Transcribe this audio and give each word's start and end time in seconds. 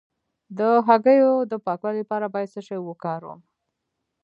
د 0.57 0.59
هګیو 0.87 1.33
د 1.51 1.53
پاکوالي 1.65 1.99
لپاره 2.03 2.25
باید 2.33 2.51
څه 2.53 2.61
شی 2.67 2.79
وکاروم؟ 2.81 3.39